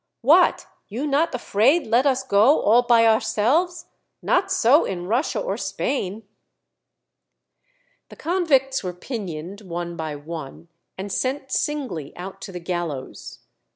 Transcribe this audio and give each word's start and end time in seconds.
"What, 0.21 0.65
you 0.89 1.05
not 1.05 1.35
afraid 1.35 1.85
let 1.85 2.07
us 2.07 2.23
go 2.23 2.59
all 2.61 2.81
by 2.81 3.05
ourselves? 3.05 3.85
Not 4.23 4.51
so 4.51 4.83
in 4.83 5.05
Russia 5.05 5.39
or 5.39 5.57
Spain." 5.57 6.27
The 8.09 8.15
convicts 8.15 8.83
were 8.83 8.93
pinioned 8.93 9.61
one 9.61 9.95
by 9.95 10.15
one 10.15 10.69
and 10.97 11.11
sent 11.11 11.51
singly 11.51 12.17
out 12.17 12.41
to 12.41 12.51
the 12.51 12.59
gallows. 12.59 13.41